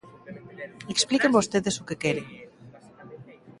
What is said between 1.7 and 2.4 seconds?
o que queren.